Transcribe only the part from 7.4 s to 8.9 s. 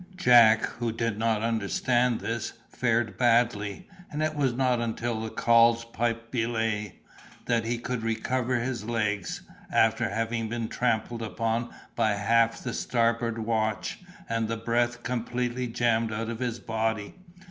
that he could recover his